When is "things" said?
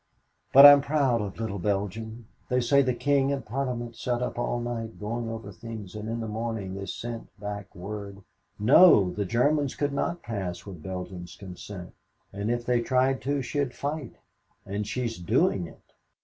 5.51-5.93